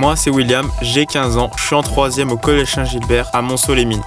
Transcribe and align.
Moi, 0.00 0.16
c'est 0.16 0.30
William, 0.30 0.66
j'ai 0.80 1.04
15 1.04 1.36
ans, 1.36 1.50
je 1.58 1.62
suis 1.62 1.74
en 1.76 1.82
3 1.82 2.20
au 2.20 2.38
Collège 2.38 2.72
Saint-Gilbert 2.72 3.28
à 3.34 3.42
Monceau-les-Mines. 3.42 4.02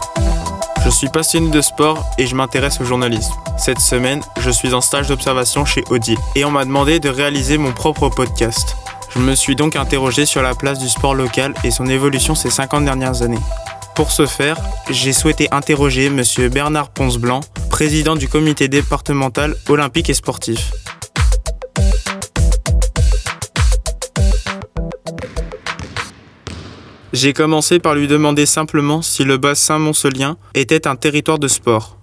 Je 0.83 0.89
suis 0.89 1.07
passionné 1.07 1.51
de 1.51 1.61
sport 1.61 2.03
et 2.17 2.25
je 2.25 2.33
m'intéresse 2.33 2.81
au 2.81 2.83
journalisme. 2.83 3.31
Cette 3.59 3.79
semaine, 3.79 4.19
je 4.39 4.49
suis 4.49 4.73
en 4.73 4.81
stage 4.81 5.09
d'observation 5.09 5.65
chez 5.65 5.83
Audi 5.91 6.17
et 6.33 6.45
on 6.45 6.49
m'a 6.49 6.65
demandé 6.65 6.99
de 6.99 7.09
réaliser 7.09 7.59
mon 7.59 7.73
propre 7.73 8.09
podcast. 8.09 8.75
Je 9.13 9.19
me 9.19 9.35
suis 9.35 9.55
donc 9.55 9.75
interrogé 9.75 10.25
sur 10.25 10.41
la 10.41 10.55
place 10.55 10.79
du 10.79 10.89
sport 10.89 11.13
local 11.13 11.53
et 11.63 11.69
son 11.69 11.85
évolution 11.85 12.33
ces 12.33 12.49
50 12.49 12.85
dernières 12.85 13.21
années. 13.21 13.37
Pour 13.93 14.09
ce 14.09 14.25
faire, 14.25 14.57
j'ai 14.89 15.13
souhaité 15.13 15.47
interroger 15.51 16.07
M. 16.07 16.23
Bernard 16.51 16.89
Ponce-Blanc, 16.89 17.41
président 17.69 18.15
du 18.15 18.27
comité 18.27 18.67
départemental 18.67 19.55
olympique 19.69 20.09
et 20.09 20.15
sportif. 20.15 20.71
J'ai 27.13 27.31
commencé 27.31 27.77
par 27.77 27.93
lui 27.93 28.07
demander 28.07 28.47
simplement 28.47 29.03
si 29.03 29.23
le 29.23 29.37
bassin 29.37 29.77
moncelien 29.77 30.35
était 30.55 30.87
un 30.87 30.95
territoire 30.95 31.37
de 31.37 31.47
sport. 31.47 31.99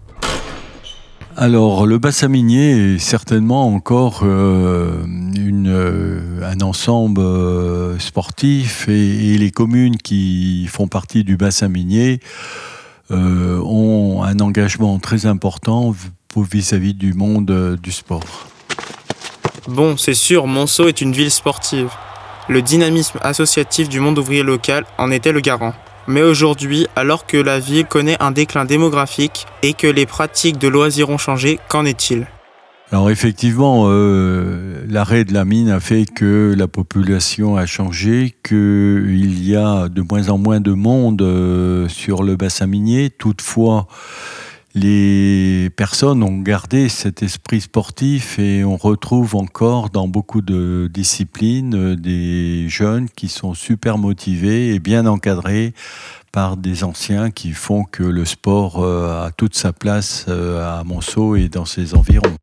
Alors, 1.36 1.84
le 1.84 1.98
bassin 1.98 2.28
minier 2.28 2.94
est 2.94 2.98
certainement 3.00 3.66
encore 3.66 4.20
euh, 4.22 5.02
une, 5.04 5.66
euh, 5.68 6.48
un 6.48 6.60
ensemble 6.60 7.20
euh, 7.20 7.98
sportif 7.98 8.88
et, 8.88 9.36
les 9.36 9.50
communes 9.50 9.96
qui 9.96 10.68
font 10.68 10.86
partie 10.86 11.24
du 11.24 11.36
bassin 11.36 11.68
minier 11.68 12.20
ont 13.10 14.22
un 14.22 14.38
engagement 14.38 15.00
très 15.00 15.26
important 15.26 15.92
vis-à-vis 16.36 16.94
du 16.94 17.14
monde 17.14 17.76
du 17.82 17.90
sport. 17.90 18.46
Bon, 19.66 19.96
c'est 19.96 20.14
sûr, 20.14 20.46
Monceau 20.46 20.86
est 20.86 21.00
une 21.00 21.12
ville 21.12 21.32
sportive. 21.32 21.90
Le 22.50 22.62
dynamisme 22.62 23.20
associatif 23.22 23.88
du 23.88 24.00
monde 24.00 24.18
ouvrier 24.18 24.42
local 24.42 24.84
en 24.98 25.12
était 25.12 25.30
le 25.30 25.38
garant. 25.38 25.72
Mais 26.08 26.22
aujourd'hui, 26.22 26.88
alors 26.96 27.24
que 27.24 27.36
la 27.36 27.60
ville 27.60 27.86
connaît 27.86 28.16
un 28.18 28.32
déclin 28.32 28.64
démographique 28.64 29.46
et 29.62 29.72
que 29.72 29.86
les 29.86 30.04
pratiques 30.04 30.58
de 30.58 30.66
loisirs 30.66 31.10
ont 31.10 31.16
changé, 31.16 31.60
qu'en 31.68 31.84
est-il? 31.84 32.26
Alors 32.90 33.08
effectivement, 33.08 33.84
euh, 33.86 34.84
l'arrêt 34.88 35.24
de 35.24 35.32
la 35.32 35.44
mine 35.44 35.70
a 35.70 35.78
fait 35.78 36.06
que 36.12 36.52
la 36.58 36.66
population 36.66 37.54
a 37.54 37.66
changé, 37.66 38.34
qu'il 38.42 39.48
y 39.48 39.54
a 39.54 39.88
de 39.88 40.02
moins 40.02 40.28
en 40.28 40.36
moins 40.36 40.58
de 40.58 40.72
monde 40.72 41.22
euh, 41.22 41.86
sur 41.86 42.24
le 42.24 42.34
bassin 42.34 42.66
minier. 42.66 43.10
Toutefois, 43.10 43.86
les 44.74 45.68
personnes 45.74 46.22
ont 46.22 46.38
gardé 46.38 46.88
cet 46.88 47.22
esprit 47.22 47.60
sportif 47.60 48.38
et 48.38 48.64
on 48.64 48.76
retrouve 48.76 49.34
encore 49.34 49.90
dans 49.90 50.06
beaucoup 50.06 50.42
de 50.42 50.88
disciplines 50.92 51.74
euh, 51.74 51.96
des 51.96 52.68
jeunes 52.68 53.08
qui 53.08 53.28
sont 53.28 53.54
super 53.54 53.98
motivés 53.98 54.74
et 54.74 54.78
bien 54.78 55.06
encadrés 55.06 55.74
par 56.30 56.56
des 56.56 56.84
anciens 56.84 57.30
qui 57.30 57.50
font 57.50 57.82
que 57.84 58.04
le 58.04 58.24
sport 58.24 58.80
euh, 58.80 59.26
a 59.26 59.32
toute 59.32 59.56
sa 59.56 59.72
place 59.72 60.26
euh, 60.28 60.80
à 60.80 60.84
Monceau 60.84 61.34
et 61.34 61.48
dans 61.48 61.64
ses 61.64 61.94
environs. 61.94 62.36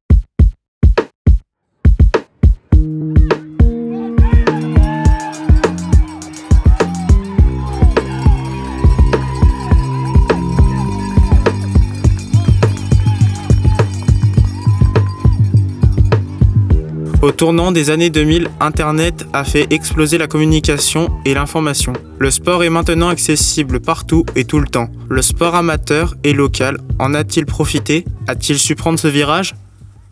Tournant 17.37 17.71
des 17.71 17.91
années 17.91 18.09
2000, 18.09 18.49
Internet 18.59 19.27
a 19.31 19.43
fait 19.43 19.71
exploser 19.71 20.17
la 20.17 20.25
communication 20.25 21.09
et 21.23 21.35
l'information. 21.35 21.93
Le 22.17 22.31
sport 22.31 22.63
est 22.63 22.71
maintenant 22.71 23.09
accessible 23.09 23.79
partout 23.79 24.25
et 24.35 24.43
tout 24.43 24.59
le 24.59 24.65
temps. 24.65 24.89
Le 25.07 25.21
sport 25.21 25.53
amateur 25.53 26.15
et 26.23 26.33
local 26.33 26.77
en 26.97 27.13
a-t-il 27.13 27.45
profité? 27.45 28.05
A-t-il 28.27 28.57
su 28.57 28.75
prendre 28.75 28.97
ce 28.97 29.07
virage? 29.07 29.53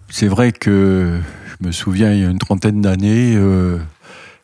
C'est 0.09 0.27
vrai 0.27 0.51
que 0.51 1.19
je 1.59 1.67
me 1.67 1.71
souviens 1.71 2.13
il 2.13 2.21
y 2.21 2.25
a 2.25 2.29
une 2.29 2.37
trentaine 2.37 2.81
d'années, 2.81 3.33
euh, 3.35 3.79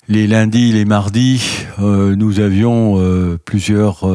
les 0.08 0.26
lundis, 0.26 0.72
les 0.72 0.86
mardis, 0.86 1.68
euh, 1.80 2.16
nous 2.16 2.40
avions 2.40 2.96
euh, 2.98 3.38
plusieurs 3.46 4.10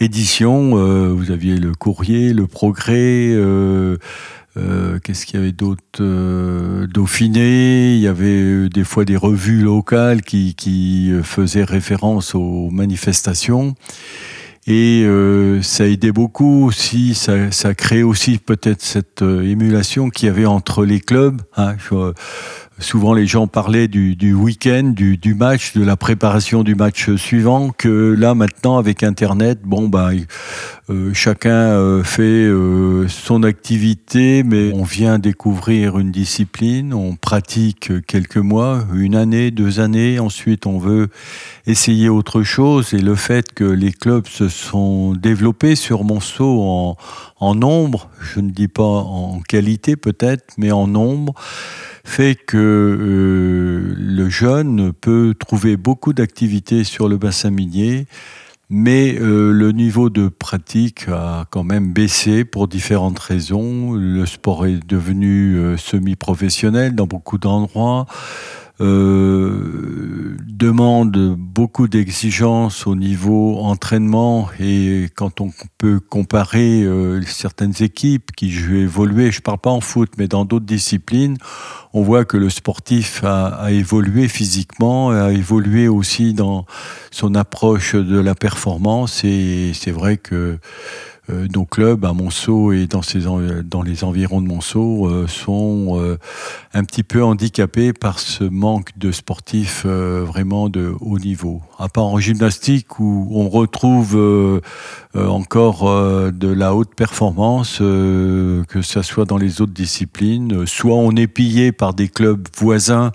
éditions. 0.00 0.70
vous 1.14 1.30
aviez 1.30 1.56
le 1.56 1.72
courrier, 1.72 2.32
le 2.32 2.48
progrès. 2.48 3.32
Euh, 4.56 4.98
qu'est-ce 4.98 5.26
qu'il 5.26 5.38
y 5.38 5.42
avait 5.42 5.52
d'autre 5.52 5.82
euh, 6.00 6.86
Dauphiné, 6.88 7.94
il 7.94 8.00
y 8.00 8.08
avait 8.08 8.26
euh, 8.26 8.68
des 8.68 8.82
fois 8.82 9.04
des 9.04 9.16
revues 9.16 9.62
locales 9.62 10.22
qui, 10.22 10.54
qui 10.54 11.12
faisaient 11.22 11.64
référence 11.64 12.34
aux 12.34 12.70
manifestations. 12.70 13.74
Et 14.66 15.04
ça 15.62 15.88
aidait 15.88 16.12
beaucoup 16.12 16.66
aussi, 16.66 17.14
ça, 17.14 17.50
ça 17.50 17.74
crée 17.74 18.04
aussi 18.04 18.38
peut-être 18.38 18.82
cette 18.82 19.22
émulation 19.22 20.10
qu'il 20.10 20.26
y 20.26 20.30
avait 20.30 20.46
entre 20.46 20.84
les 20.84 21.00
clubs. 21.00 21.40
Hein, 21.56 21.74
souvent 22.78 23.14
les 23.14 23.26
gens 23.26 23.48
parlaient 23.48 23.88
du, 23.88 24.16
du 24.16 24.32
week-end, 24.34 24.92
du, 24.94 25.16
du, 25.16 25.34
match, 25.34 25.72
de 25.74 25.82
la 25.82 25.96
préparation 25.96 26.62
du 26.62 26.74
match 26.74 27.10
suivant, 27.16 27.70
que 27.70 28.14
là 28.16 28.34
maintenant 28.34 28.78
avec 28.78 29.02
Internet, 29.02 29.60
bon 29.64 29.88
bah 29.88 30.10
euh, 30.90 31.14
chacun 31.14 31.50
euh, 31.50 32.02
fait 32.02 32.22
euh, 32.22 33.06
son 33.06 33.44
activité, 33.44 34.42
mais 34.42 34.72
on 34.74 34.82
vient 34.82 35.20
découvrir 35.20 36.00
une 36.00 36.10
discipline, 36.10 36.92
on 36.92 37.14
pratique 37.14 37.92
quelques 38.08 38.38
mois, 38.38 38.84
une 38.92 39.14
année, 39.14 39.52
deux 39.52 39.78
années, 39.78 40.18
ensuite 40.18 40.66
on 40.66 40.78
veut 40.78 41.08
essayer 41.66 42.08
autre 42.08 42.42
chose, 42.42 42.92
et 42.92 42.98
le 42.98 43.14
fait 43.14 43.52
que 43.52 43.62
les 43.62 43.92
clubs 43.92 44.26
se 44.26 44.48
sont 44.48 45.12
développés 45.12 45.76
sur 45.76 46.02
Monceau 46.02 46.96
en, 47.38 47.54
nombre, 47.54 48.10
je 48.20 48.40
ne 48.40 48.50
dis 48.50 48.68
pas 48.68 48.82
en 48.82 49.40
qualité 49.40 49.94
peut-être, 49.94 50.54
mais 50.58 50.72
en 50.72 50.88
nombre, 50.88 51.34
fait 52.04 52.34
que 52.34 53.94
le 53.96 54.28
jeune 54.28 54.92
peut 54.92 55.34
trouver 55.38 55.76
beaucoup 55.76 56.12
d'activités 56.14 56.82
sur 56.82 57.08
le 57.08 57.16
bassin 57.16 57.50
minier, 57.50 58.06
mais 58.70 59.18
euh, 59.18 59.50
le 59.50 59.72
niveau 59.72 60.10
de 60.10 60.28
pratique 60.28 61.08
a 61.08 61.44
quand 61.50 61.64
même 61.64 61.92
baissé 61.92 62.44
pour 62.44 62.68
différentes 62.68 63.18
raisons. 63.18 63.94
Le 63.94 64.24
sport 64.26 64.64
est 64.66 64.86
devenu 64.86 65.56
euh, 65.56 65.76
semi-professionnel 65.76 66.94
dans 66.94 67.06
beaucoup 67.06 67.36
d'endroits. 67.36 68.06
Euh, 68.80 70.36
demande 70.46 71.36
beaucoup 71.36 71.86
d'exigences 71.86 72.86
au 72.86 72.94
niveau 72.94 73.58
entraînement 73.58 74.48
et 74.58 75.08
quand 75.14 75.42
on 75.42 75.50
peut 75.76 76.00
comparer 76.00 76.82
euh, 76.82 77.20
certaines 77.22 77.74
équipes 77.80 78.30
qui 78.32 78.50
jouent 78.50 78.76
évolué, 78.76 79.32
je 79.32 79.42
parle 79.42 79.58
pas 79.58 79.70
en 79.70 79.80
foot, 79.80 80.12
mais 80.16 80.28
dans 80.28 80.44
d'autres 80.46 80.66
disciplines, 80.66 81.36
on 81.92 82.02
voit 82.02 82.24
que 82.24 82.38
le 82.38 82.48
sportif 82.48 83.22
a, 83.24 83.48
a 83.48 83.70
évolué 83.70 84.28
physiquement, 84.28 85.10
a 85.10 85.32
évolué 85.32 85.88
aussi 85.88 86.32
dans 86.32 86.64
son 87.10 87.34
approche 87.34 87.94
de 87.94 88.18
la 88.18 88.34
performance 88.34 89.24
et 89.24 89.72
c'est 89.74 89.92
vrai 89.92 90.16
que 90.16 90.58
nos 91.52 91.64
clubs 91.64 92.04
à 92.04 92.12
Monceau 92.12 92.72
et 92.72 92.86
dans, 92.86 93.02
dans 93.64 93.82
les 93.82 94.04
environs 94.04 94.40
de 94.40 94.46
Monceau 94.46 95.08
euh, 95.08 95.26
sont 95.26 95.98
euh, 95.98 96.18
un 96.74 96.84
petit 96.84 97.02
peu 97.02 97.22
handicapés 97.22 97.92
par 97.92 98.18
ce 98.18 98.44
manque 98.44 98.96
de 98.98 99.12
sportifs 99.12 99.84
vraiment 99.86 100.68
de 100.68 100.94
haut 101.00 101.18
niveau. 101.18 101.62
À 101.78 101.88
part 101.88 102.06
en 102.06 102.18
gymnastique 102.18 103.00
où 103.00 103.28
on 103.32 103.48
retrouve 103.48 104.60
encore 105.14 105.84
de 106.32 106.48
la 106.48 106.74
haute 106.74 106.94
performance, 106.94 107.78
que 107.78 108.82
ce 108.82 109.02
soit 109.02 109.24
dans 109.24 109.36
les 109.36 109.60
autres 109.60 109.72
disciplines, 109.72 110.66
soit 110.66 110.94
on 110.94 111.12
est 111.16 111.26
pillé 111.26 111.72
par 111.72 111.94
des 111.94 112.08
clubs 112.08 112.46
voisins 112.56 113.12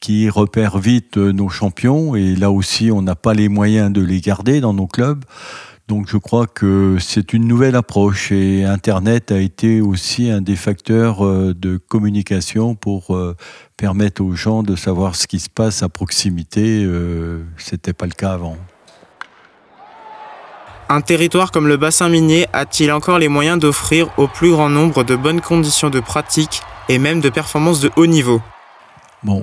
qui 0.00 0.28
repèrent 0.30 0.78
vite 0.78 1.16
nos 1.16 1.48
champions 1.48 2.14
et 2.14 2.36
là 2.36 2.50
aussi 2.50 2.90
on 2.90 3.02
n'a 3.02 3.14
pas 3.14 3.34
les 3.34 3.48
moyens 3.48 3.92
de 3.92 4.00
les 4.00 4.20
garder 4.20 4.60
dans 4.60 4.74
nos 4.74 4.86
clubs. 4.86 5.24
Donc 5.88 6.06
je 6.06 6.18
crois 6.18 6.46
que 6.46 6.98
c'est 7.00 7.32
une 7.32 7.48
nouvelle 7.48 7.74
approche 7.74 8.30
et 8.30 8.64
Internet 8.64 9.32
a 9.32 9.38
été 9.38 9.80
aussi 9.80 10.28
un 10.28 10.42
des 10.42 10.54
facteurs 10.54 11.24
euh, 11.24 11.54
de 11.56 11.78
communication 11.78 12.74
pour 12.74 13.16
euh, 13.16 13.34
permettre 13.78 14.22
aux 14.22 14.34
gens 14.34 14.62
de 14.62 14.76
savoir 14.76 15.16
ce 15.16 15.26
qui 15.26 15.40
se 15.40 15.48
passe 15.48 15.82
à 15.82 15.88
proximité. 15.88 16.84
Euh, 16.84 17.42
c'était 17.56 17.94
pas 17.94 18.04
le 18.04 18.12
cas 18.12 18.32
avant. 18.32 18.58
Un 20.90 21.00
territoire 21.00 21.50
comme 21.50 21.66
le 21.66 21.78
bassin 21.78 22.10
minier 22.10 22.46
a-t-il 22.52 22.92
encore 22.92 23.18
les 23.18 23.28
moyens 23.28 23.58
d'offrir 23.58 24.10
au 24.18 24.28
plus 24.28 24.50
grand 24.50 24.68
nombre 24.68 25.04
de 25.04 25.16
bonnes 25.16 25.40
conditions 25.40 25.88
de 25.88 26.00
pratique 26.00 26.60
et 26.90 26.98
même 26.98 27.22
de 27.22 27.30
performance 27.30 27.80
de 27.80 27.90
haut 27.96 28.06
niveau? 28.06 28.42
Bon, 29.24 29.42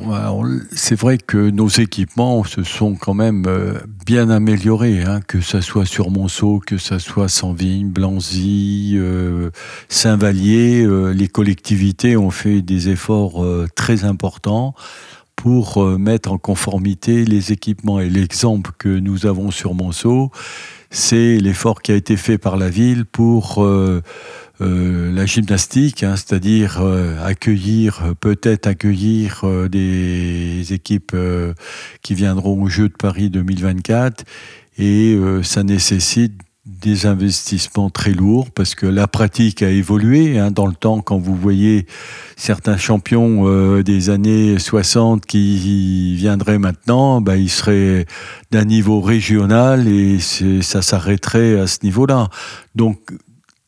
c'est 0.72 0.98
vrai 0.98 1.18
que 1.18 1.50
nos 1.50 1.68
équipements 1.68 2.45
se 2.45 2.63
sont 2.63 2.95
quand 2.95 3.13
même 3.13 3.44
euh, 3.45 3.74
bien 4.06 4.30
améliorés, 4.30 5.04
hein, 5.04 5.19
que 5.27 5.42
ça 5.42 5.62
soit 5.62 5.86
sur 5.86 6.12
Monceau, 6.12 6.62
que 6.66 6.77
ça 6.77 6.98
soit 6.98 7.27
Sanvigne, 7.27 7.89
Blanzy, 7.89 8.94
euh, 8.95 9.50
Saint-Vallier, 9.89 10.86
euh, 10.86 11.12
les 11.12 11.27
collectivités 11.27 12.16
ont 12.16 12.31
fait 12.31 12.62
des 12.62 12.88
efforts 12.88 13.45
très 13.75 14.06
importants 14.06 14.75
pour 15.36 15.86
mettre 16.00 16.31
en 16.31 16.38
conformité 16.38 17.25
les 17.25 17.51
équipements. 17.51 18.00
Et 18.00 18.10
l'exemple 18.10 18.72
que 18.77 18.88
nous 18.88 19.25
avons 19.25 19.51
sur 19.51 19.74
Monceau, 19.74 20.31
c'est 20.89 21.38
l'effort 21.38 21.81
qui 21.81 21.92
a 21.92 21.95
été 21.95 22.16
fait 22.16 22.38
par 22.38 22.56
la 22.56 22.69
ville 22.69 23.06
pour 23.06 23.68
euh, 24.62 24.66
euh, 24.66 25.12
la 25.12 25.25
gymnastique, 25.25 26.04
hein, 26.04 26.16
c'est-à-dire 26.16 26.81
accueillir, 27.24 28.13
peut-être 28.19 28.68
accueillir 28.68 29.46
des 29.69 30.74
équipes 30.74 31.16
qui 32.02 32.13
viendront 32.13 32.62
aux 32.62 32.69
Jeux 32.69 32.90
de 32.90 32.94
Paris 32.94 33.30
2024. 33.30 34.25
Et 34.78 35.18
ça 35.44 35.63
nécessite 35.63 36.34
des 36.66 37.06
investissements 37.06 37.92
très 37.92 38.12
lourds 38.12 38.50
parce 38.50 38.74
que 38.74 38.88
la 38.88 39.07
pratique 39.07 39.62
a 39.62 39.69
évolué 39.69 40.40
hein, 40.40 40.50
dans 40.50 40.66
le 40.66 40.74
temps 40.74 41.00
quand 41.00 41.18
vous 41.18 41.36
voyez 41.36 41.86
certains 42.38 42.78
champions 42.78 43.48
euh, 43.48 43.84
des 43.84 44.10
années 44.10 44.58
60 44.58 45.28
qui 45.28 46.16
viendraient 46.16 46.58
maintenant 46.58 47.22
ben, 47.22 47.36
ils 47.36 47.51
seraient 47.51 48.08
d'un 48.50 48.66
niveau 48.66 49.00
régional 49.00 49.88
et 49.88 50.18
ça 50.19 50.81
s'arrêterait 50.81 51.60
à 51.60 51.68
ce 51.68 51.80
niveau-là 51.84 52.30
donc 52.74 52.98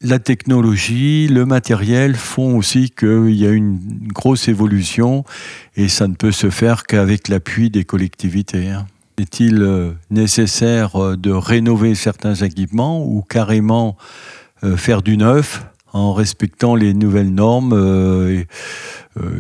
la 0.01 0.19
technologie, 0.19 1.27
le 1.27 1.45
matériel 1.45 2.15
font 2.15 2.57
aussi 2.57 2.91
qu'il 2.91 3.35
y 3.35 3.47
a 3.47 3.51
une 3.51 3.79
grosse 4.13 4.47
évolution 4.47 5.23
et 5.75 5.87
ça 5.87 6.07
ne 6.07 6.13
peut 6.13 6.31
se 6.31 6.49
faire 6.49 6.83
qu'avec 6.83 7.27
l'appui 7.27 7.69
des 7.69 7.83
collectivités. 7.83 8.69
Hein. 8.69 8.85
Est-il 9.17 9.63
euh, 9.63 9.93
nécessaire 10.11 10.95
euh, 10.95 11.17
de 11.17 11.31
rénover 11.31 11.95
certains 11.95 12.35
équipements 12.35 13.03
ou 13.03 13.23
carrément 13.23 13.97
euh, 14.63 14.77
faire 14.77 15.01
du 15.01 15.17
neuf? 15.17 15.65
En 15.93 16.13
respectant 16.13 16.75
les 16.75 16.93
nouvelles 16.93 17.33
normes, 17.33 18.45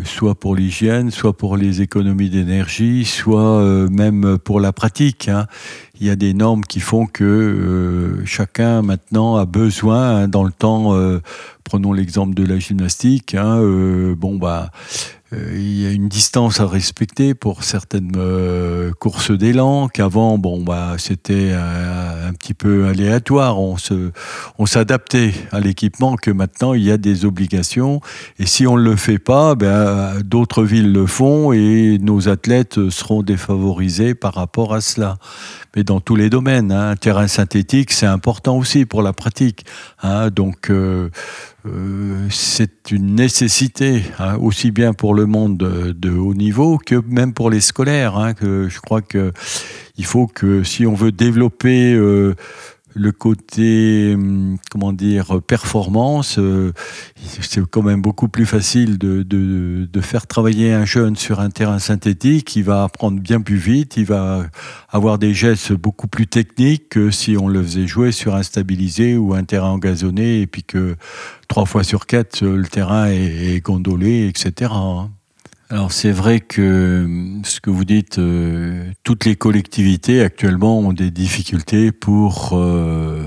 soit 0.03 0.35
pour 0.35 0.55
l'hygiène, 0.55 1.11
soit 1.11 1.35
pour 1.35 1.57
les 1.57 1.81
économies 1.81 2.29
d'énergie, 2.29 3.05
soit 3.05 3.87
même 3.89 4.37
pour 4.37 4.59
la 4.59 4.71
pratique. 4.71 5.27
Hein. 5.27 5.45
Il 5.99 6.07
y 6.07 6.09
a 6.09 6.15
des 6.15 6.33
normes 6.33 6.63
qui 6.63 6.79
font 6.79 7.05
que 7.05 8.21
chacun 8.25 8.81
maintenant 8.81 9.35
a 9.35 9.45
besoin, 9.45 10.15
hein, 10.15 10.27
dans 10.27 10.43
le 10.43 10.51
temps, 10.51 10.95
prenons 11.63 11.93
l'exemple 11.93 12.33
de 12.33 12.45
la 12.45 12.59
gymnastique, 12.59 13.35
hein, 13.35 13.59
bon 14.17 14.37
bah 14.37 14.71
euh, 14.71 15.16
il 15.33 15.81
y 15.81 15.85
a 15.85 15.91
une 15.91 16.07
distance 16.07 16.61
à 16.61 16.67
respecter 16.67 17.33
pour 17.33 17.63
certaines 17.63 18.13
euh, 18.15 18.93
courses 18.93 19.31
d'élan 19.31 19.89
qu'avant 19.89 20.37
bon 20.37 20.61
bah 20.61 20.95
c'était 20.97 21.51
un, 21.51 22.31
petit 22.33 22.53
peu 22.53 22.87
aléatoire 22.87 23.59
on 23.59 24.65
s'adaptait 24.65 25.33
à 25.51 25.59
l'équipement 25.59 26.15
que 26.15 26.31
maintenant 26.31 26.73
il 26.73 26.83
y 26.83 26.91
a 26.91 26.97
des 26.97 27.25
obligations 27.25 27.99
et 28.39 28.45
si 28.45 28.67
on 28.67 28.77
ne 28.77 28.83
le 28.83 28.95
fait 28.95 29.19
pas 29.19 29.55
ben, 29.55 30.21
d'autres 30.23 30.63
villes 30.63 30.93
le 30.93 31.05
font 31.05 31.51
et 31.51 31.97
nos 31.99 32.29
athlètes 32.29 32.89
seront 32.89 33.21
défavorisés 33.21 34.15
par 34.15 34.33
rapport 34.33 34.73
à 34.73 34.79
cela 34.79 35.17
mais 35.75 35.83
dans 35.83 35.99
tous 35.99 36.15
les 36.15 36.29
domaines 36.29 36.71
hein. 36.71 36.95
terrain 36.95 37.27
synthétique 37.27 37.91
c'est 37.91 38.05
important 38.05 38.57
aussi 38.57 38.85
pour 38.85 39.01
la 39.01 39.11
pratique 39.11 39.65
hein. 40.03 40.29
donc 40.29 40.69
euh, 40.69 41.09
euh, 41.67 42.27
c'est 42.29 42.91
une 42.91 43.15
nécessité, 43.15 44.03
hein, 44.19 44.37
aussi 44.37 44.71
bien 44.71 44.93
pour 44.93 45.13
le 45.13 45.25
monde 45.25 45.57
de, 45.57 46.09
haut 46.09 46.33
niveau 46.33 46.77
que 46.77 46.95
même 47.07 47.33
pour 47.33 47.49
les 47.49 47.61
scolaires. 47.61 48.17
Hein, 48.17 48.33
que 48.33 48.69
je 48.69 48.79
crois 48.79 49.01
qu'il 49.01 50.05
faut 50.05 50.27
que 50.27 50.63
si 50.63 50.85
on 50.85 50.93
veut 50.93 51.11
développer 51.11 51.93
euh, 51.93 52.35
le 52.97 53.11
côté, 53.11 54.13
hum, 54.15 54.57
comment 54.71 54.93
dire, 54.93 55.41
performance, 55.41 56.39
euh, 56.39 56.73
c'est 57.41 57.65
quand 57.69 57.83
même 57.83 58.01
beaucoup 58.01 58.27
plus 58.27 58.45
facile 58.45 58.97
de, 58.97 59.23
de, 59.23 60.01
faire 60.01 60.27
travailler 60.27 60.71
un 60.73 60.85
jeune 60.85 61.15
sur 61.15 61.39
un 61.39 61.49
terrain 61.49 61.79
synthétique. 61.79 62.55
Il 62.55 62.63
va 62.63 62.83
apprendre 62.83 63.19
bien 63.19 63.41
plus 63.41 63.57
vite, 63.57 63.97
il 63.97 64.05
va 64.05 64.45
avoir 64.89 65.17
des 65.17 65.33
gestes 65.33 65.73
beaucoup 65.73 66.07
plus 66.07 66.27
techniques 66.27 66.89
que 66.89 67.11
si 67.11 67.35
on 67.37 67.47
le 67.47 67.61
faisait 67.61 67.87
jouer 67.87 68.11
sur 68.11 68.35
un 68.35 68.43
stabilisé 68.43 69.17
ou 69.17 69.33
un 69.33 69.43
terrain 69.43 69.77
gazonné 69.77 70.41
et 70.41 70.47
puis 70.47 70.63
que 70.63 70.95
trois 71.47 71.65
fois 71.65 71.83
sur 71.83 72.05
quatre, 72.05 72.45
le 72.45 72.67
terrain 72.67 73.07
est, 73.07 73.61
gondolé, 73.63 74.27
etc. 74.27 74.71
Alors 75.69 75.91
c'est 75.91 76.13
vrai 76.13 76.39
que 76.39 77.05
ce 77.43 77.59
que 77.59 77.69
vous 77.69 77.83
dites, 77.83 78.19
euh, 78.19 78.89
toutes 79.03 79.25
les 79.25 79.35
collectivités 79.35 80.21
actuellement 80.21 80.79
ont 80.79 80.93
des 80.93 81.11
difficultés 81.11 81.91
pour 81.91 82.51
euh, 82.53 83.25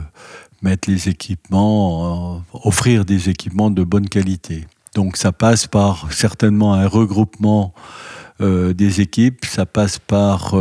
mettre 0.62 0.90
les 0.90 1.10
équipements, 1.10 2.38
euh, 2.54 2.58
offrir 2.64 3.04
des 3.04 3.28
équipements 3.28 3.70
de 3.70 3.84
bonne 3.84 4.08
qualité. 4.08 4.66
Donc 4.94 5.18
ça 5.18 5.32
passe 5.32 5.66
par 5.66 6.10
certainement 6.12 6.74
un 6.74 6.86
regroupement 6.86 7.74
des 8.40 9.02
équipes, 9.02 9.44
ça 9.44 9.66
passe 9.66 9.98
par 9.98 10.54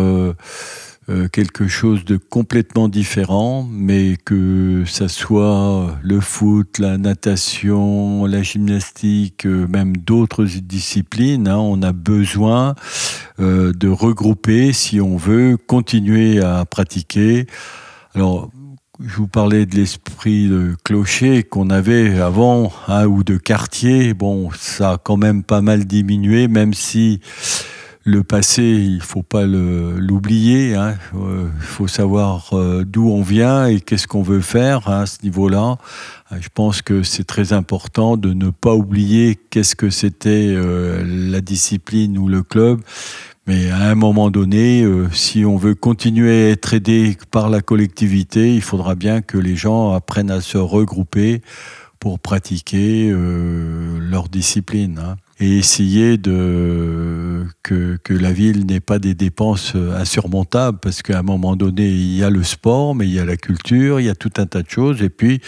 euh, 1.10 1.28
quelque 1.28 1.68
chose 1.68 2.06
de 2.06 2.18
complètement 2.18 2.88
différent, 2.88 3.68
mais 3.72 4.16
que 4.26 4.84
ça 4.86 5.08
soit 5.08 5.98
le 6.04 6.20
foot, 6.20 6.78
la 6.78 7.00
natation, 7.00 8.28
la 8.28 8.44
gymnastique, 8.44 9.48
euh, 9.48 9.66
même 9.68 9.98
d'autres 9.98 10.46
disciplines, 10.46 11.48
hein, 11.48 11.58
on 11.58 11.82
a 11.82 11.94
besoin 11.94 12.76
euh, 13.40 13.74
de 13.74 13.88
regrouper 13.88 14.72
si 14.72 15.02
on 15.02 15.18
veut 15.18 15.58
continuer 15.58 16.42
à 16.42 16.64
pratiquer. 16.66 17.48
Alors, 18.14 18.52
je 19.00 19.16
vous 19.16 19.28
parlais 19.28 19.66
de 19.66 19.76
l'esprit 19.76 20.48
de 20.48 20.76
clocher 20.84 21.42
qu'on 21.42 21.72
avait 21.72 22.20
avant, 22.20 22.72
hein, 22.88 23.08
ou 23.08 23.24
de 23.24 23.38
quartier. 23.38 24.14
Bon, 24.14 24.52
ça 24.52 24.92
a 24.92 24.98
quand 25.00 25.18
même 25.18 25.42
pas 25.42 25.62
mal 25.62 25.86
diminué, 25.86 26.48
même 26.48 26.76
si 26.76 27.20
le 28.10 28.24
passé, 28.24 28.64
il 28.64 29.02
faut 29.02 29.22
pas 29.22 29.46
l'oublier. 29.46 30.76
Hein. 30.76 30.96
Euh, 31.16 31.48
il 31.56 31.62
faut 31.62 31.88
savoir 31.88 32.50
euh, 32.54 32.84
d'où 32.86 33.10
on 33.10 33.22
vient 33.22 33.68
et 33.68 33.80
qu'est-ce 33.80 34.08
qu'on 34.08 34.24
veut 34.24 34.42
faire 34.42 34.90
à 34.90 35.06
ce 35.06 35.18
niveau-là. 35.24 35.78
Euh, 36.32 36.38
je 36.42 36.50
pense 36.54 36.82
que 36.82 37.04
c'est 37.04 37.24
très 37.24 37.54
important 37.54 38.18
de 38.18 38.34
ne 38.34 38.50
pas 38.50 38.74
oublier 38.74 39.40
qu'est-ce 39.50 39.76
que 39.76 39.90
c'était 39.90 40.56
la 41.06 41.42
discipline 41.42 42.18
ou 42.18 42.28
le 42.28 42.44
club. 42.44 42.82
Mais 43.48 43.72
à 43.72 43.90
un 43.90 43.96
moment 43.96 44.30
donné, 44.30 44.86
si 45.12 45.44
on 45.44 45.58
veut 45.58 45.74
continuer 45.74 46.48
à 46.48 46.50
être 46.52 46.74
aidé 46.74 47.18
par 47.32 47.50
la 47.50 47.62
collectivité, 47.62 48.54
il 48.54 48.62
faudra 48.62 48.94
bien 48.94 49.22
que 49.22 49.38
les 49.38 49.56
gens 49.56 49.94
apprennent 49.94 50.30
à 50.30 50.42
se 50.42 50.60
regrouper 50.60 51.42
pour 52.00 52.20
pratiquer 52.20 53.12
leur 53.12 54.30
discipline. 54.30 55.00
Hein 55.04 55.16
et 55.40 55.58
essayer 55.58 56.18
de 56.18 57.46
que, 57.64 57.98
que 58.04 58.14
la 58.14 58.32
ville 58.32 58.66
n'ait 58.66 58.80
pas 58.80 59.00
des 59.00 59.14
dépenses 59.14 59.74
insurmontables 59.76 60.80
parce 60.82 61.02
qu'à 61.02 61.20
un 61.20 61.24
moment 61.24 61.56
donné 61.56 61.88
il 61.88 62.18
y 62.18 62.24
a 62.24 62.30
le 62.30 62.44
sport 62.44 62.96
mais 62.96 63.08
il 63.08 63.14
y 63.14 63.20
a 63.20 63.26
la 63.26 63.38
culture 63.38 64.00
il 64.00 64.06
y 64.06 64.10
a 64.10 64.16
tout 64.16 64.34
un 64.38 64.46
tas 64.46 64.62
de 64.62 64.70
choses 64.70 65.02
et 65.02 65.10
puis 65.10 65.42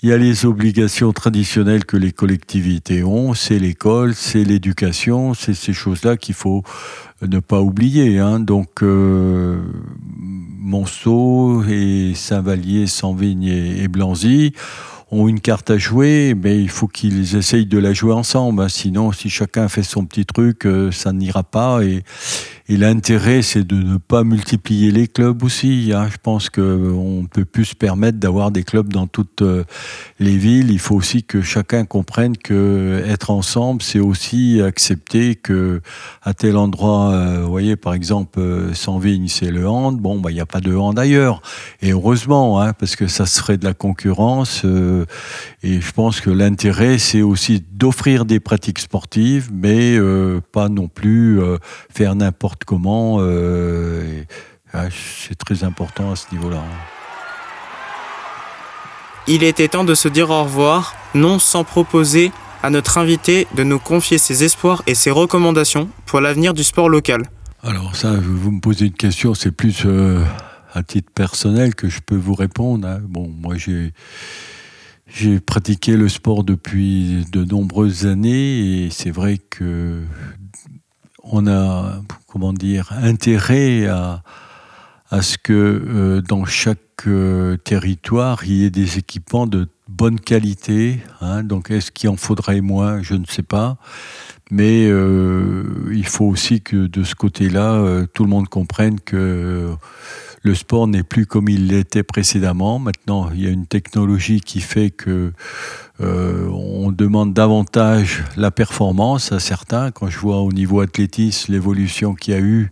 il 0.00 0.10
y 0.10 0.12
a 0.12 0.16
les 0.16 0.46
obligations 0.46 1.12
traditionnelles 1.12 1.84
que 1.84 1.96
les 1.96 2.12
collectivités 2.12 3.02
ont, 3.02 3.34
c'est 3.34 3.58
l'école, 3.58 4.14
c'est 4.14 4.44
l'éducation, 4.44 5.34
c'est 5.34 5.54
ces 5.54 5.72
choses-là 5.72 6.16
qu'il 6.16 6.36
faut 6.36 6.62
ne 7.20 7.40
pas 7.40 7.60
oublier. 7.60 8.20
Hein. 8.20 8.38
Donc, 8.38 8.80
euh, 8.84 9.60
Monceau 10.60 11.64
et 11.64 12.12
Saint-Vallier, 12.14 12.86
Saint-Vigne 12.86 13.48
et 13.48 13.88
Blanzy 13.88 14.52
ont 15.10 15.28
une 15.28 15.40
carte 15.40 15.70
à 15.70 15.78
jouer, 15.78 16.34
mais 16.36 16.60
il 16.60 16.68
faut 16.68 16.86
qu'ils 16.86 17.36
essayent 17.36 17.66
de 17.66 17.78
la 17.78 17.92
jouer 17.92 18.12
ensemble. 18.12 18.62
Hein. 18.62 18.68
Sinon, 18.68 19.12
si 19.12 19.30
chacun 19.30 19.68
fait 19.68 19.82
son 19.82 20.04
petit 20.04 20.26
truc, 20.26 20.66
euh, 20.66 20.90
ça 20.90 21.12
n'ira 21.12 21.42
pas. 21.42 21.82
Et, 21.82 22.02
et 22.70 22.76
l'intérêt, 22.76 23.40
c'est 23.40 23.66
de 23.66 23.76
ne 23.76 23.96
pas 23.96 24.24
multiplier 24.24 24.90
les 24.90 25.08
clubs 25.08 25.42
aussi. 25.42 25.90
Hein. 25.94 26.08
Je 26.12 26.18
pense 26.22 26.50
qu'on 26.50 27.22
ne 27.22 27.26
peut 27.26 27.46
plus 27.46 27.64
se 27.64 27.74
permettre 27.74 28.18
d'avoir 28.18 28.50
des 28.50 28.62
clubs 28.62 28.92
dans 28.92 29.06
toutes 29.06 29.40
euh, 29.40 29.64
les 30.20 30.36
villes. 30.36 30.70
Il 30.70 30.78
faut 30.78 30.94
aussi 30.94 31.22
que 31.22 31.40
chacun 31.40 31.86
comprenne 31.86 32.36
que 32.36 33.02
être 33.06 33.30
ensemble, 33.30 33.80
c'est 33.80 34.00
aussi 34.00 34.60
accepter 34.60 35.34
que 35.34 35.80
tel 36.36 36.58
endroit, 36.58 37.12
euh, 37.12 37.40
vous 37.40 37.50
voyez, 37.50 37.76
par 37.76 37.94
exemple, 37.94 38.38
euh, 38.38 38.74
sans 38.74 38.98
vigne, 38.98 39.28
c'est 39.28 39.50
le 39.50 39.66
hand. 39.66 39.98
Bon, 39.98 40.20
bah, 40.20 40.30
il 40.30 40.34
n'y 40.34 40.40
a 40.40 40.46
pas 40.46 40.60
de 40.60 40.74
hand 40.76 40.98
ailleurs. 40.98 41.40
Et 41.80 41.92
heureusement, 41.92 42.60
hein, 42.60 42.74
parce 42.74 42.96
que 42.96 43.06
ça 43.06 43.24
serait 43.24 43.56
de 43.56 43.64
la 43.64 43.72
concurrence. 43.72 44.62
et 45.62 45.80
je 45.80 45.92
pense 45.92 46.20
que 46.20 46.28
l'intérêt, 46.28 46.98
c'est 46.98 47.22
aussi 47.22 47.64
d'offrir 47.72 48.26
des 48.26 48.40
pratiques 48.40 48.78
sportives, 48.78 49.48
mais 49.54 49.96
pas 50.52 50.68
non 50.68 50.88
plus 50.88 51.40
faire 51.88 52.14
n'importe 52.14 52.57
comment. 52.64 53.18
Euh, 53.20 54.22
ah, 54.72 54.86
c'est 54.90 55.36
très 55.36 55.64
important 55.64 56.12
à 56.12 56.16
ce 56.16 56.26
niveau-là. 56.32 56.62
Il 59.26 59.42
était 59.42 59.68
temps 59.68 59.84
de 59.84 59.94
se 59.94 60.08
dire 60.08 60.30
au 60.30 60.44
revoir, 60.44 60.94
non 61.14 61.38
sans 61.38 61.64
proposer 61.64 62.32
à 62.62 62.70
notre 62.70 62.98
invité 62.98 63.46
de 63.54 63.62
nous 63.62 63.78
confier 63.78 64.18
ses 64.18 64.44
espoirs 64.44 64.82
et 64.86 64.94
ses 64.94 65.10
recommandations 65.10 65.88
pour 66.06 66.20
l'avenir 66.20 66.54
du 66.54 66.64
sport 66.64 66.88
local. 66.88 67.22
Alors 67.62 67.94
ça, 67.96 68.12
vous 68.12 68.50
me 68.50 68.60
posez 68.60 68.86
une 68.86 68.92
question, 68.92 69.34
c'est 69.34 69.50
plus 69.50 69.82
euh, 69.84 70.24
à 70.72 70.82
titre 70.82 71.10
personnel 71.14 71.74
que 71.74 71.88
je 71.88 72.00
peux 72.00 72.16
vous 72.16 72.34
répondre. 72.34 72.86
Hein. 72.86 73.00
Bon, 73.02 73.28
moi 73.28 73.56
j'ai 73.56 73.92
j'ai 75.06 75.40
pratiqué 75.40 75.96
le 75.96 76.08
sport 76.08 76.44
depuis 76.44 77.24
de 77.32 77.44
nombreuses 77.44 78.06
années 78.06 78.84
et 78.84 78.90
c'est 78.90 79.10
vrai 79.10 79.38
que 79.38 80.02
on 81.22 81.46
a 81.46 82.00
comment 82.38 82.52
dire, 82.52 82.92
intérêt 82.92 83.86
à, 83.88 84.22
ce 85.22 85.38
que 85.38 85.52
euh, 85.52 86.20
dans 86.20 86.44
chaque 86.44 86.78
euh, 87.08 87.56
territoire, 87.56 88.44
il 88.44 88.52
y 88.52 88.64
ait 88.64 88.70
des 88.70 88.96
équipements 88.96 89.48
de 89.48 89.66
bonne 89.88 90.20
qualité. 90.20 91.00
Hein. 91.20 91.42
donc, 91.42 91.72
est-ce 91.72 91.90
qu'il 91.90 92.08
en 92.10 92.16
faudrait 92.16 92.60
moins? 92.60 93.02
Je 93.02 93.14
ne 93.14 93.24
sais 93.24 93.42
pas. 93.42 93.76
Mais 94.52 94.86
euh, 94.86 95.64
il 95.90 96.06
faut 96.06 96.26
aussi 96.26 96.60
que 96.60 96.86
de 96.86 97.02
ce 97.02 97.16
côté-là, 97.16 98.04
tout 98.14 98.22
le 98.22 98.30
monde 98.30 98.48
comprenne 98.48 99.00
que 99.00 99.74
le 100.42 100.54
sport 100.54 100.86
n'est 100.86 101.02
plus 101.02 101.26
comme 101.26 101.48
il 101.48 101.68
l'était 101.68 102.02
précédemment. 102.02 102.78
Maintenant, 102.78 103.30
il 103.34 103.42
y 103.42 103.46
a 103.46 103.50
une 103.50 103.66
technologie 103.66 104.40
qui 104.40 104.60
fait 104.60 104.90
que 104.90 105.32
euh, 106.00 106.48
on 106.48 106.92
demande 106.92 107.34
davantage 107.34 108.24
la 108.36 108.50
performance 108.50 109.32
à 109.32 109.40
certains. 109.40 109.90
Quand 109.90 110.08
je 110.08 110.18
vois 110.18 110.40
au 110.40 110.52
niveau 110.52 110.80
athlétisme 110.80 111.52
l'évolution 111.52 112.14
qu'il 112.14 112.34
y 112.34 112.36
a 112.36 112.40
eu, 112.40 112.70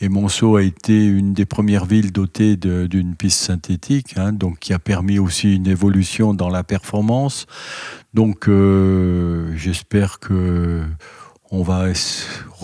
et 0.00 0.08
Monceau 0.08 0.56
a 0.56 0.62
été 0.62 1.06
une 1.06 1.34
des 1.34 1.46
premières 1.46 1.84
villes 1.84 2.12
dotées 2.12 2.56
d'une 2.56 3.14
piste 3.14 3.40
synthétique, 3.40 4.14
hein, 4.16 4.32
donc 4.32 4.58
qui 4.58 4.72
a 4.72 4.78
permis 4.78 5.18
aussi 5.18 5.54
une 5.54 5.68
évolution 5.68 6.34
dans 6.34 6.48
la 6.48 6.64
performance. 6.64 7.46
Donc, 8.12 8.48
euh, 8.48 9.52
j'espère 9.56 10.18
que 10.18 10.82
on 11.50 11.62
va 11.62 11.88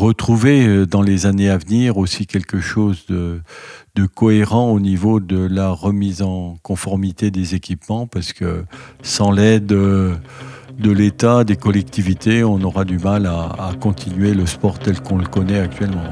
retrouver 0.00 0.66
euh, 0.66 0.86
dans 0.86 1.02
les 1.02 1.26
années 1.26 1.50
à 1.50 1.58
venir 1.58 1.98
aussi 1.98 2.26
quelque 2.26 2.60
chose 2.60 3.06
de, 3.08 3.40
cohérent 4.14 4.70
au 4.70 4.80
niveau 4.80 5.20
de 5.20 5.46
la 5.46 5.70
remise 5.70 6.22
en 6.22 6.56
conformité 6.62 7.30
des 7.30 7.54
équipements, 7.54 8.06
parce 8.06 8.32
que 8.32 8.64
sans 9.02 9.30
l'aide 9.30 9.72
euh, 9.72 10.14
de 10.78 10.90
l'État, 10.90 11.44
des 11.44 11.56
collectivités, 11.56 12.42
on 12.42 12.62
aura 12.62 12.86
du 12.86 12.98
mal 12.98 13.26
à 13.26 13.72
continuer 13.78 14.32
le 14.32 14.46
sport 14.46 14.78
tel 14.78 15.00
qu'on 15.00 15.18
le 15.18 15.26
connaît 15.26 15.60
actuellement. 15.60 16.04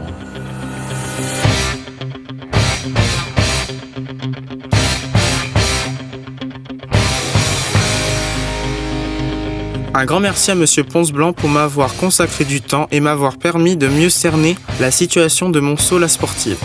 Un 9.95 10.05
grand 10.05 10.21
merci 10.21 10.51
à 10.51 10.55
Monsieur 10.55 10.85
Ponce-Blanc 10.85 11.33
pour 11.33 11.49
m'avoir 11.49 11.95
consacré 11.95 12.45
du 12.45 12.61
temps 12.61 12.89
et 12.91 13.01
m'avoir 13.01 13.39
permis 13.39 13.77
de 13.77 13.89
mieux 13.89 14.11
cerner 14.11 14.57
la 14.81 14.91
situation 14.91 15.49
de 15.49 15.61
mon 15.61 15.77
saut 15.77 15.99
la 15.99 16.09
sportive. 16.09 16.59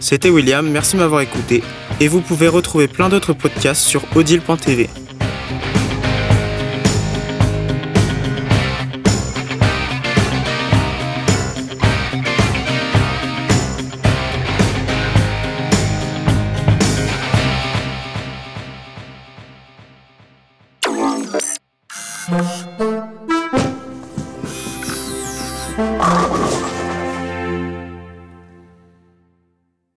C'était 0.00 0.28
William, 0.28 0.68
merci 0.68 0.96
de 0.96 1.00
m'avoir 1.00 1.22
écouté 1.22 1.62
et 1.98 2.08
vous 2.08 2.20
pouvez 2.20 2.48
retrouver 2.48 2.88
plein 2.88 3.08
d'autres 3.08 3.32
podcasts 3.32 3.82
sur 3.82 4.02
odile.tv. 4.14 4.90